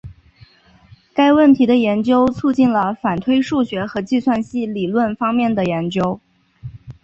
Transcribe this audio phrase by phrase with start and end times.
[1.13, 6.19] 该问题的研究促进了反推数学和计算性理论方面的研究。